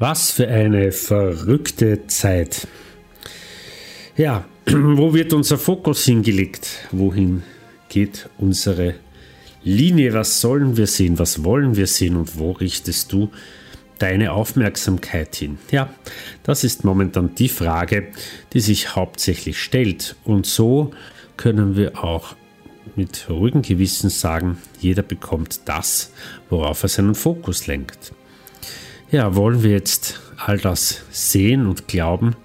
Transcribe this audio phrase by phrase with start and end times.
[0.00, 2.66] Was für eine verrückte Zeit.
[4.16, 6.88] Ja, wo wird unser Fokus hingelegt?
[6.90, 7.42] Wohin
[7.90, 8.94] geht unsere
[9.62, 10.14] Linie?
[10.14, 11.18] Was sollen wir sehen?
[11.18, 12.16] Was wollen wir sehen?
[12.16, 13.30] Und wo richtest du
[13.98, 15.58] deine Aufmerksamkeit hin?
[15.70, 15.92] Ja,
[16.44, 18.06] das ist momentan die Frage,
[18.54, 20.16] die sich hauptsächlich stellt.
[20.24, 20.92] Und so
[21.36, 22.36] können wir auch
[22.96, 26.14] mit ruhigem Gewissen sagen, jeder bekommt das,
[26.48, 28.14] worauf er seinen Fokus lenkt.
[29.12, 32.36] Ja, wollen wir jetzt all das sehen und glauben,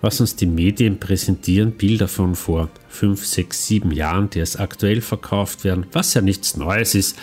[0.00, 5.02] was uns die Medien präsentieren, Bilder von vor 5, 6, 7 Jahren, die es aktuell
[5.02, 7.18] verkauft werden, was ja nichts Neues ist,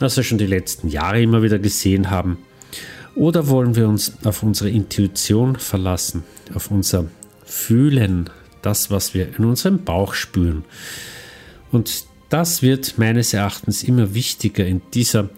[0.00, 2.38] was wir schon die letzten Jahre immer wieder gesehen haben.
[3.14, 7.04] Oder wollen wir uns auf unsere Intuition verlassen, auf unser
[7.44, 8.30] Fühlen,
[8.62, 10.64] das, was wir in unserem Bauch spüren.
[11.70, 15.30] Und das wird meines Erachtens immer wichtiger in dieser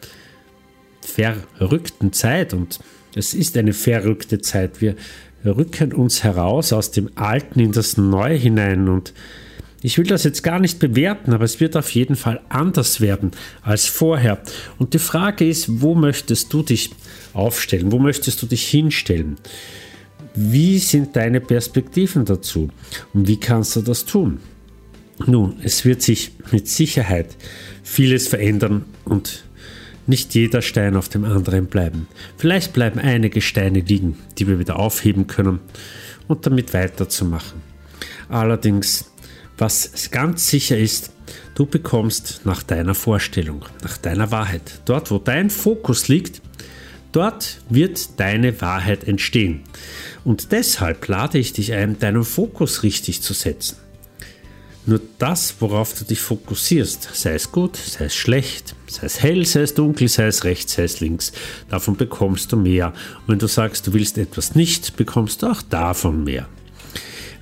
[1.56, 2.80] verrückten Zeit und
[3.15, 4.80] es ist eine verrückte Zeit.
[4.80, 4.97] Wir
[5.45, 9.12] rücken uns heraus aus dem Alten in das Neue hinein und
[9.82, 13.30] ich will das jetzt gar nicht bewerten, aber es wird auf jeden Fall anders werden
[13.62, 14.43] als vorher.
[14.79, 16.90] Und die Frage ist, wo möchtest du dich
[17.32, 17.90] aufstellen?
[17.90, 19.38] Wo möchtest du dich hinstellen?
[20.34, 22.68] Wie sind deine Perspektiven dazu?
[23.15, 24.40] Und wie kannst du das tun?
[25.27, 27.37] Nun, es wird sich mit Sicherheit
[27.82, 29.45] vieles verändern und
[30.11, 32.07] nicht jeder Stein auf dem anderen bleiben.
[32.37, 35.61] Vielleicht bleiben einige Steine liegen, die wir wieder aufheben können
[36.29, 37.63] und damit weiterzumachen.
[38.29, 39.11] Allerdings,
[39.57, 41.13] was ganz sicher ist,
[41.55, 44.83] du bekommst nach deiner Vorstellung, nach deiner Wahrheit.
[44.85, 46.43] Dort, wo dein Fokus liegt,
[47.13, 49.63] dort wird deine Wahrheit entstehen.
[50.24, 53.77] Und deshalb lade ich dich ein, deinen Fokus richtig zu setzen.
[54.91, 59.46] Nur das, worauf du dich fokussierst, sei es gut, sei es schlecht, sei es hell,
[59.46, 61.30] sei es dunkel, sei es rechts, sei es links,
[61.69, 62.88] davon bekommst du mehr.
[63.21, 66.49] Und wenn du sagst, du willst etwas nicht, bekommst du auch davon mehr.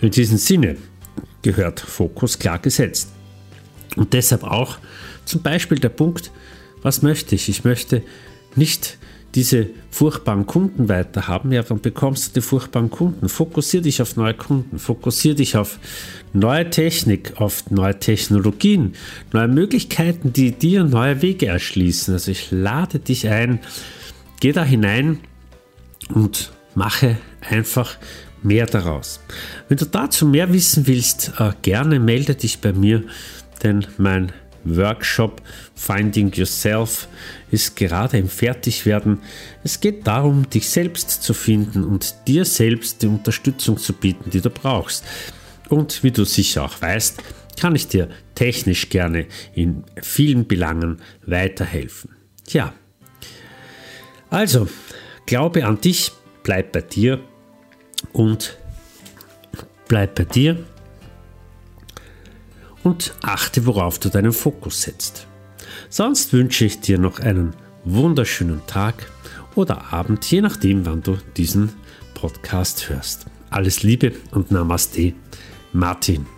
[0.03, 0.77] In diesem Sinne
[1.41, 3.13] gehört Fokus klar gesetzt.
[3.97, 4.77] Und deshalb auch
[5.25, 6.31] zum Beispiel der Punkt,
[6.83, 7.49] was möchte ich?
[7.49, 8.03] Ich möchte
[8.57, 8.99] nicht
[9.35, 13.29] diese furchtbaren Kunden weiter haben, ja, dann bekommst du die furchtbaren Kunden.
[13.29, 15.79] Fokussier dich auf neue Kunden, fokussier dich auf
[16.33, 18.95] neue Technik, auf neue Technologien,
[19.33, 22.15] neue Möglichkeiten, die dir neue Wege erschließen.
[22.15, 23.61] Also ich lade dich ein,
[24.41, 25.19] geh da hinein
[26.15, 27.97] und mache einfach
[28.43, 29.21] mehr daraus.
[29.69, 33.05] Wenn du dazu mehr wissen willst, äh, gerne melde dich bei mir,
[33.63, 34.33] denn mein
[34.77, 35.43] Workshop
[35.75, 37.09] Finding Yourself
[37.51, 39.21] ist gerade im Fertigwerden.
[39.65, 44.41] Es geht darum, dich selbst zu finden und dir selbst die Unterstützung zu bieten, die
[44.41, 45.05] du brauchst.
[45.69, 47.23] Und wie du sicher auch weißt,
[47.59, 52.11] kann ich dir technisch gerne in vielen Belangen weiterhelfen.
[52.47, 52.73] Tja,
[54.31, 54.69] also,
[55.27, 56.13] glaube an dich,
[56.43, 57.21] bleib bei dir
[58.13, 58.59] und
[59.89, 60.65] bleib bei dir
[62.83, 65.27] und achte, worauf du deinen Fokus setzt.
[65.89, 69.11] Sonst wünsche ich dir noch einen wunderschönen Tag
[69.55, 71.73] oder Abend, je nachdem, wann du diesen
[72.15, 73.27] Podcast hörst.
[73.51, 75.15] Alles Liebe und Namaste,
[75.73, 76.38] Martin.